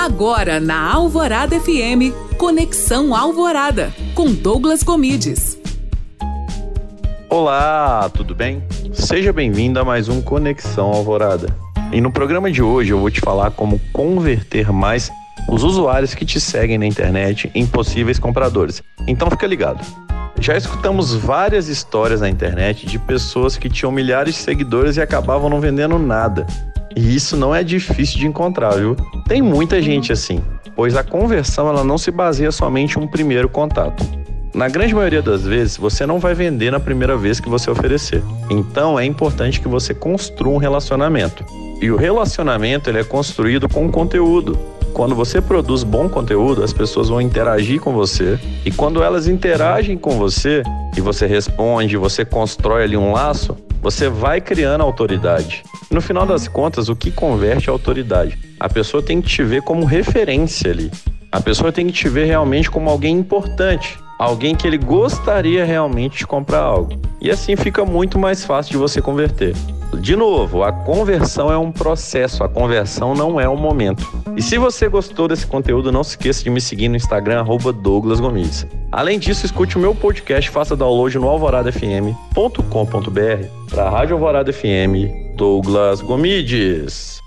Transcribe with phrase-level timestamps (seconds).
[0.00, 5.58] Agora na Alvorada FM, Conexão Alvorada, com Douglas Comides.
[7.28, 8.62] Olá, tudo bem?
[8.94, 11.54] Seja bem-vindo a mais um Conexão Alvorada.
[11.92, 15.12] E no programa de hoje eu vou te falar como converter mais
[15.46, 18.82] os usuários que te seguem na internet em possíveis compradores.
[19.06, 19.84] Então fica ligado.
[20.40, 25.50] Já escutamos várias histórias na internet de pessoas que tinham milhares de seguidores e acabavam
[25.50, 26.46] não vendendo nada.
[26.96, 28.96] E isso não é difícil de encontrar, viu?
[29.28, 30.42] Tem muita gente assim,
[30.74, 34.04] pois a conversão ela não se baseia somente em um primeiro contato.
[34.52, 38.20] Na grande maioria das vezes, você não vai vender na primeira vez que você oferecer.
[38.50, 41.44] Então, é importante que você construa um relacionamento.
[41.80, 44.58] E o relacionamento ele é construído com conteúdo.
[44.92, 48.40] Quando você produz bom conteúdo, as pessoas vão interagir com você.
[48.64, 50.64] E quando elas interagem com você
[50.96, 55.62] e você responde, você constrói ali um laço, você vai criando autoridade.
[55.90, 58.38] No final das contas, o que converte é autoridade?
[58.58, 60.90] A pessoa tem que te ver como referência ali.
[61.32, 66.18] A pessoa tem que te ver realmente como alguém importante, alguém que ele gostaria realmente
[66.18, 67.00] de comprar algo.
[67.20, 69.54] E assim fica muito mais fácil de você converter.
[70.00, 74.06] De novo, a conversão é um processo, a conversão não é um momento.
[74.36, 77.44] E se você gostou desse conteúdo, não se esqueça de me seguir no Instagram,
[77.82, 78.66] Douglas Gomes.
[78.92, 85.36] Além disso, escute o meu podcast, faça download no alvoradafm.com.br para a Rádio Alvorada FM,
[85.36, 87.20] Douglas Gomides.